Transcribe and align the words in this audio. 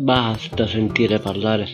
Basta 0.00 0.66
sentire 0.66 1.18
parlare 1.18 1.68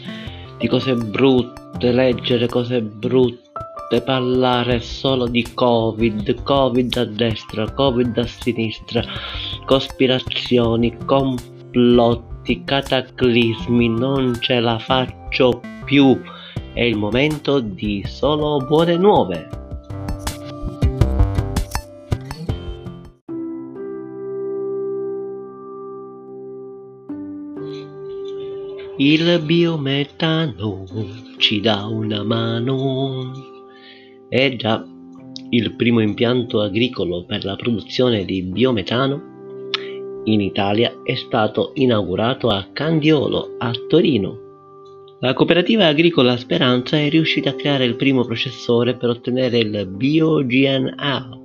di 0.58 0.66
cose 0.66 0.96
brutte, 0.96 1.92
leggere 1.92 2.48
cose 2.48 2.82
brutte, 2.82 4.00
parlare 4.04 4.80
solo 4.80 5.28
di 5.28 5.46
Covid, 5.54 6.42
Covid 6.42 6.96
a 6.96 7.04
destra, 7.04 7.70
Covid 7.70 8.18
a 8.18 8.26
sinistra, 8.26 9.04
cospirazioni, 9.64 10.96
complotti, 11.04 12.64
cataclismi, 12.64 13.90
non 13.90 14.36
ce 14.40 14.58
la 14.58 14.80
faccio 14.80 15.60
più. 15.84 16.20
È 16.72 16.82
il 16.82 16.96
momento 16.96 17.60
di 17.60 18.02
solo 18.04 18.58
buone 18.58 18.96
nuove. 18.96 19.56
Il 28.98 29.42
biometano 29.44 30.84
ci 31.36 31.60
dà 31.60 31.84
una 31.84 32.22
mano. 32.22 33.32
È 34.28 34.56
già 34.56 34.84
il 35.50 35.74
primo 35.74 36.00
impianto 36.00 36.60
agricolo 36.60 37.24
per 37.24 37.44
la 37.44 37.56
produzione 37.56 38.24
di 38.24 38.42
biometano 38.42 39.34
in 40.26 40.40
Italia 40.40 41.02
è 41.04 41.14
stato 41.14 41.70
inaugurato 41.74 42.48
a 42.48 42.68
Candiolo, 42.72 43.54
a 43.58 43.70
Torino. 43.86 44.44
La 45.20 45.34
cooperativa 45.34 45.86
agricola 45.86 46.36
Speranza 46.36 46.96
è 46.96 47.08
riuscita 47.08 47.50
a 47.50 47.54
creare 47.54 47.84
il 47.84 47.94
primo 47.94 48.24
processore 48.24 48.96
per 48.96 49.10
ottenere 49.10 49.58
il 49.58 49.86
BioGNA, 49.86 51.40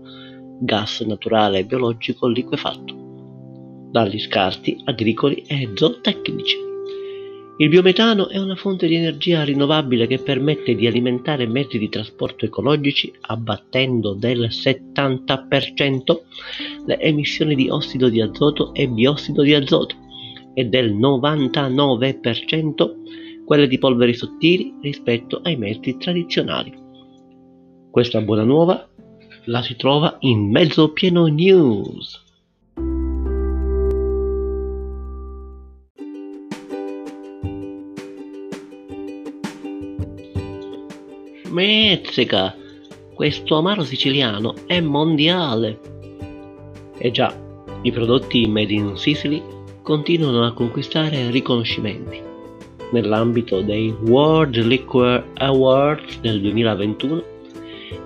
gas 0.61 1.01
naturale 1.01 1.63
biologico 1.63 2.27
liquefatto, 2.27 3.89
dagli 3.91 4.19
scarti 4.19 4.81
agricoli 4.85 5.43
e 5.45 5.69
zootecnici. 5.75 6.70
Il 7.61 7.69
biometano 7.69 8.27
è 8.29 8.39
una 8.39 8.55
fonte 8.55 8.87
di 8.87 8.95
energia 8.95 9.43
rinnovabile 9.43 10.07
che 10.07 10.17
permette 10.17 10.73
di 10.73 10.87
alimentare 10.87 11.45
mezzi 11.45 11.77
di 11.77 11.89
trasporto 11.89 12.45
ecologici 12.45 13.13
abbattendo 13.21 14.15
del 14.15 14.47
70% 14.49 16.21
le 16.87 16.99
emissioni 16.99 17.53
di 17.53 17.69
ossido 17.69 18.09
di 18.09 18.19
azoto 18.19 18.73
e 18.73 18.87
biossido 18.87 19.43
di 19.43 19.53
azoto 19.53 19.95
e 20.55 20.65
del 20.65 20.95
99% 20.95 23.43
quelle 23.45 23.67
di 23.67 23.77
polveri 23.77 24.15
sottili 24.15 24.73
rispetto 24.81 25.39
ai 25.43 25.55
mezzi 25.55 25.97
tradizionali. 25.97 26.73
Questa 27.91 28.21
buona 28.21 28.43
nuova 28.43 28.89
la 29.45 29.61
si 29.61 29.75
trova 29.75 30.17
in 30.21 30.49
mezzo 30.49 30.93
pieno 30.93 31.27
news. 31.27 32.29
Mezzica! 41.51 42.55
Questo 43.13 43.57
amaro 43.57 43.83
siciliano 43.83 44.55
è 44.65 44.79
mondiale! 44.79 45.79
E 46.97 47.11
già, 47.11 47.35
i 47.81 47.91
prodotti 47.91 48.47
made 48.47 48.71
in 48.71 48.95
Sicily 48.95 49.43
continuano 49.81 50.45
a 50.45 50.53
conquistare 50.53 51.29
riconoscimenti. 51.29 52.21
Nell'ambito 52.93 53.59
dei 53.61 53.93
World 54.05 54.55
Liquor 54.63 55.25
Awards 55.39 56.21
del 56.21 56.39
2021 56.39 57.23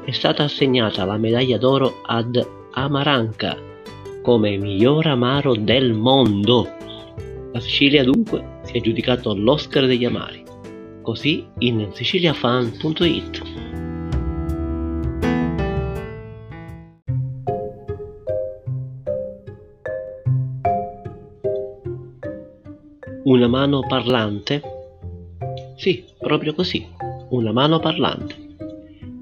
è 0.06 0.12
stata 0.12 0.44
assegnata 0.44 1.06
la 1.06 1.17
medaglia 1.17 1.59
d'oro 1.59 2.01
ad 2.03 2.44
Amaranca 2.72 3.56
come 4.23 4.57
miglior 4.57 5.06
amaro 5.06 5.53
del 5.56 5.94
mondo. 5.94 6.67
La 7.51 7.59
Sicilia 7.59 8.03
dunque 8.03 8.62
si 8.63 8.73
è 8.73 8.77
aggiudicato 8.79 9.35
l'Oscar 9.35 9.85
degli 9.85 10.06
amari 10.06 10.44
così 11.05 11.45
in 11.59 11.91
siciliafan.it. 11.93 13.41
Una 23.23 23.47
mano 23.47 23.81
parlante? 23.88 24.61
Sì, 25.77 26.03
proprio 26.17 26.53
così, 26.53 26.88
una 27.29 27.51
mano 27.51 27.79
parlante. 27.79 28.35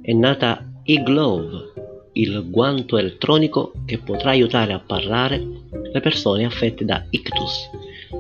È 0.02 0.14
nata 0.14 0.80
e-Glove, 0.84 1.74
il 2.14 2.50
guanto 2.50 2.98
elettronico 2.98 3.74
che 3.86 3.98
potrà 3.98 4.32
aiutare 4.32 4.72
a 4.72 4.80
parlare 4.80 5.46
le 5.92 6.00
persone 6.00 6.46
affette 6.46 6.86
da 6.86 7.04
ictus, 7.10 7.70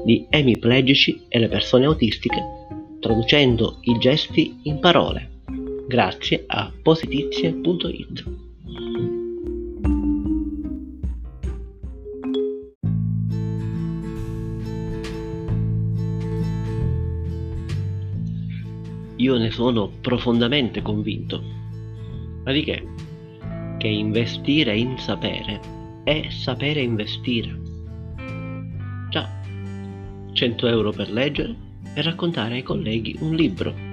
gli 0.05 0.25
emiplegici 0.29 1.25
e 1.29 1.39
le 1.39 1.47
persone 1.47 1.85
autistiche 1.85 2.62
traducendo 3.03 3.79
i 3.81 3.97
gesti 3.97 4.59
in 4.63 4.79
parole, 4.79 5.41
grazie 5.89 6.45
a 6.47 6.71
positizie.it. 6.81 8.23
Io 19.17 19.37
ne 19.37 19.51
sono 19.51 19.89
profondamente 19.99 20.81
convinto. 20.81 21.43
Ma 22.45 22.53
di 22.53 22.63
che? 22.63 22.87
Che 23.79 23.87
investire 23.87 24.77
in 24.77 24.97
sapere 24.97 25.59
è 26.05 26.29
sapere 26.29 26.79
investire. 26.79 27.59
Già, 29.09 29.29
100 30.31 30.67
euro 30.67 30.91
per 30.91 31.11
leggere, 31.11 31.62
e 31.93 32.01
raccontare 32.01 32.55
ai 32.55 32.63
colleghi 32.63 33.15
un 33.19 33.35
libro. 33.35 33.91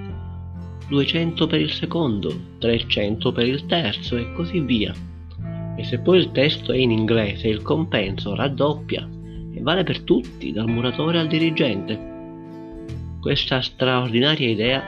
200 0.87 1.47
per 1.47 1.61
il 1.61 1.71
secondo, 1.71 2.33
300 2.59 3.31
per 3.31 3.47
il 3.47 3.65
terzo 3.65 4.17
e 4.17 4.33
così 4.33 4.59
via. 4.59 4.93
E 5.77 5.83
se 5.85 5.99
poi 5.99 6.17
il 6.17 6.31
testo 6.31 6.73
è 6.73 6.77
in 6.77 6.91
inglese, 6.91 7.47
il 7.47 7.61
compenso 7.61 8.35
raddoppia 8.35 9.07
e 9.53 9.61
vale 9.61 9.83
per 9.83 10.01
tutti, 10.01 10.51
dal 10.51 10.67
muratore 10.67 11.19
al 11.19 11.27
dirigente. 11.27 12.09
Questa 13.21 13.61
straordinaria 13.61 14.49
idea, 14.49 14.83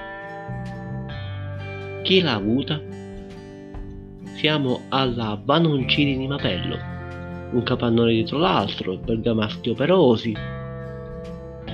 chi 2.03 2.21
l'ha 2.21 2.33
avuta? 2.33 2.81
Siamo 4.35 4.81
alla 4.89 5.37
Banoncini 5.37 6.17
di 6.17 6.27
Mapello, 6.27 6.77
un 7.51 7.63
capannone 7.63 8.11
dietro 8.11 8.39
l'altro, 8.39 8.97
bergamaschi 8.97 9.69
operosi, 9.69 10.35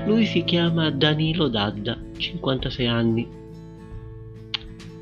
lui 0.06 0.26
si 0.26 0.44
chiama 0.44 0.90
Danilo 0.90 1.48
Dadda, 1.48 1.98
56 2.18 2.88
anni, 2.88 3.28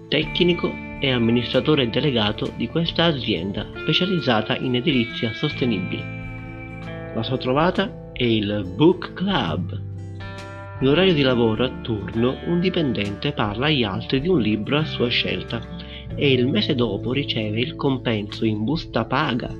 tecnico 0.07 0.71
e 0.99 1.11
amministratore 1.11 1.89
delegato 1.89 2.51
di 2.55 2.67
questa 2.67 3.05
azienda 3.05 3.67
specializzata 3.75 4.57
in 4.57 4.75
edilizia 4.75 5.33
sostenibile. 5.33 6.15
La 7.13 7.23
sua 7.23 7.37
trovata 7.37 8.11
è 8.13 8.23
il 8.23 8.71
Book 8.75 9.13
Club. 9.13 9.81
In 10.79 10.87
orario 10.87 11.13
di 11.13 11.21
lavoro 11.21 11.65
a 11.65 11.71
turno 11.81 12.37
un 12.45 12.59
dipendente 12.59 13.31
parla 13.31 13.67
agli 13.67 13.83
altri 13.83 14.21
di 14.21 14.27
un 14.27 14.39
libro 14.39 14.77
a 14.77 14.85
sua 14.85 15.09
scelta 15.09 15.61
e 16.15 16.31
il 16.31 16.47
mese 16.47 16.75
dopo 16.75 17.11
riceve 17.11 17.59
il 17.59 17.75
compenso 17.75 18.45
in 18.45 18.63
busta 18.63 19.05
paga. 19.05 19.53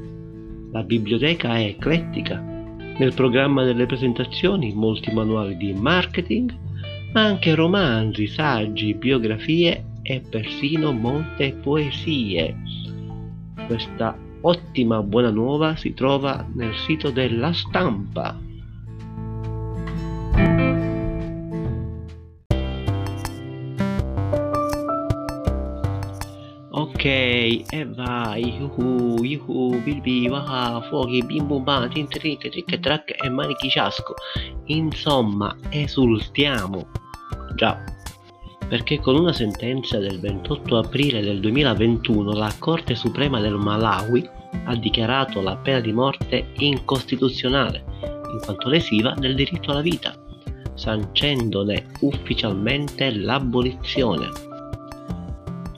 La 0.72 0.84
biblioteca 0.84 1.56
è 1.56 1.66
eclettica 1.66 2.57
nel 2.98 3.14
programma 3.14 3.64
delle 3.64 3.86
presentazioni 3.86 4.74
molti 4.74 5.12
manuali 5.12 5.56
di 5.56 5.74
marketing, 5.74 6.56
ma 7.14 7.24
anche 7.24 7.56
romanzi, 7.56 8.28
saggi, 8.28 8.94
biografie 8.94 9.86
e 10.02 10.22
persino 10.22 10.92
molte 10.92 11.54
poesie. 11.54 12.56
Questa 13.68 14.18
ottima 14.42 15.02
buona 15.02 15.30
nuova 15.30 15.76
si 15.76 15.94
trova 15.94 16.46
nel 16.54 16.74
sito 16.76 17.12
della 17.12 17.54
stampa. 17.54 18.47
E 27.08 27.86
vai, 27.86 28.58
yuhu, 28.60 29.24
yuhu, 29.24 29.82
bilbi, 29.84 30.28
waha, 30.30 30.82
fuochi, 30.82 31.24
bim 31.24 31.48
bum 31.48 31.64
bam, 31.64 31.90
tin 31.90 32.08
tric, 32.08 32.50
tric 32.50 32.80
trac 32.80 33.16
e 33.24 33.30
manichi 33.30 33.70
ciasco. 33.70 34.14
Insomma, 34.66 35.56
esultiamo. 35.70 36.88
Già, 37.56 37.84
perché 38.68 39.00
con 39.00 39.16
una 39.16 39.34
sentenza 39.34 40.00
del 40.00 40.20
28 40.20 40.78
aprile 40.78 41.22
del 41.22 41.40
2021 41.40 42.34
la 42.34 42.54
Corte 42.60 42.96
Suprema 42.96 43.40
del 43.40 43.56
Malawi 43.56 44.30
ha 44.66 44.76
dichiarato 44.76 45.42
la 45.42 45.56
pena 45.58 45.80
di 45.80 45.94
morte 45.94 46.52
incostituzionale, 46.58 47.84
in 48.32 48.40
quanto 48.44 48.70
lesiva 48.70 49.14
del 49.18 49.36
diritto 49.36 49.72
alla 49.72 49.82
vita, 49.82 50.14
sancendone 50.74 51.86
ufficialmente 52.02 53.12
l'abolizione. 53.16 54.47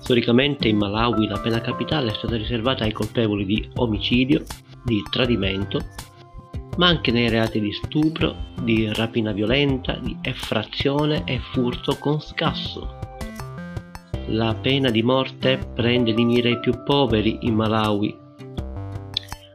Storicamente 0.10 0.68
in 0.68 0.78
Malawi 0.78 1.28
la 1.28 1.38
pena 1.38 1.62
capitale 1.62 2.10
è 2.10 2.16
stata 2.16 2.36
riservata 2.36 2.84
ai 2.84 2.92
colpevoli 2.92 3.46
di 3.46 3.70
omicidio, 3.76 4.44
di 4.84 5.04
tradimento, 5.08 5.86
ma 6.78 6.88
anche 6.88 7.12
nei 7.12 7.30
reati 7.30 7.60
di 7.60 7.72
stupro, 7.72 8.36
di 8.64 8.92
rapina 8.92 9.32
violenta, 9.34 10.00
di 10.02 10.18
effrazione 10.24 11.22
e 11.26 11.38
furto 11.38 11.96
con 12.00 12.20
scasso. 12.20 12.98
La 14.30 14.56
pena 14.60 14.90
di 14.90 15.04
morte 15.04 15.60
prende 15.76 16.16
di 16.16 16.26
mira 16.26 16.50
i 16.50 16.60
più 16.60 16.74
poveri 16.84 17.38
in 17.42 17.54
Malawi, 17.54 18.18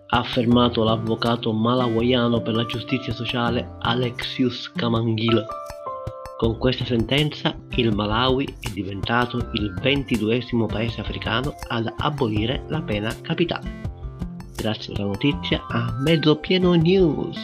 ha 0.07 0.19
affermato 0.19 0.85
l'avvocato 0.85 1.53
malawaiano 1.53 2.41
per 2.43 2.55
la 2.55 2.65
giustizia 2.65 3.13
sociale 3.13 3.75
Alexius 3.81 4.71
Kamangila. 4.71 5.45
Con 6.45 6.59
questa 6.59 6.85
sentenza 6.85 7.57
il 7.77 7.95
Malawi 7.95 8.45
è 8.61 8.69
diventato 8.75 9.39
il 9.55 9.73
ventiduesimo 9.81 10.67
paese 10.67 11.01
africano 11.01 11.55
ad 11.69 11.91
abolire 11.97 12.65
la 12.69 12.83
pena 12.83 13.17
capitale. 13.23 13.81
Grazie 14.55 14.93
per 14.93 15.05
la 15.05 15.07
notizia 15.07 15.65
a 15.67 15.97
Mezzo 16.03 16.37
Pieno 16.37 16.75
News. 16.75 17.39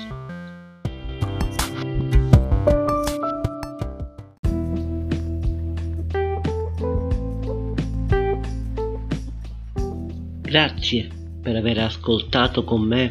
Grazie 10.42 11.08
per 11.40 11.56
aver 11.56 11.78
ascoltato 11.78 12.64
con 12.64 12.82
me 12.82 13.08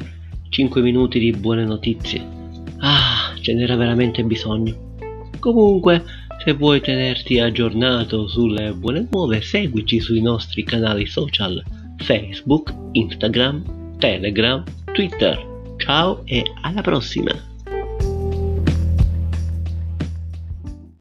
5 0.50 0.81
minuti 0.83 1.18
di 1.18 1.31
buone 1.31 1.65
notizie. 1.65 2.24
Ah, 2.77 3.33
ce 3.41 3.56
n'era 3.56 3.75
veramente 3.75 4.24
bisogno. 4.24 4.88
Comunque, 5.39 6.03
se 6.44 6.53
vuoi 6.53 6.81
tenerti 6.81 7.39
aggiornato 7.39 8.27
sulle 8.27 8.71
buone 8.74 9.07
nuove, 9.12 9.41
seguici 9.41 10.00
sui 10.00 10.21
nostri 10.21 10.63
canali 10.63 11.06
social 11.06 11.63
Facebook, 11.97 12.74
Instagram, 12.94 13.97
Telegram, 13.97 14.63
Twitter. 14.94 15.38
Ciao 15.77 16.21
e 16.25 16.44
alla 16.62 16.81
prossima! 16.81 17.49